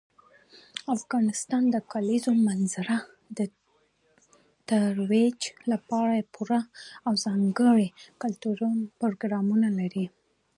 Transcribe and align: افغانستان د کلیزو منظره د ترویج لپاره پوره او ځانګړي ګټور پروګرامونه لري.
افغانستان 0.95 1.63
د 1.71 1.75
کلیزو 1.91 2.31
منظره 2.47 2.97
د 3.37 3.39
ترویج 4.69 5.39
لپاره 5.71 6.27
پوره 6.33 6.61
او 7.07 7.13
ځانګړي 7.25 7.87
ګټور 8.21 8.59
پروګرامونه 9.01 9.67
لري. 9.79 10.05